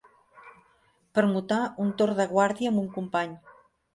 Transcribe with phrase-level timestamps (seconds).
[1.17, 3.37] Permutar un torn de guàrdia amb un company.